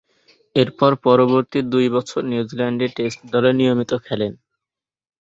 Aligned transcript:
এরপর 0.55 0.91
পরবর্তী 1.05 1.59
দুই 1.73 1.87
বছর 1.95 2.21
নিউজিল্যান্ডের 2.31 2.91
টেস্ট 2.97 3.19
দলে 3.33 3.51
নিয়মিতভাবে 3.59 4.05
খেলেন। 4.07 4.33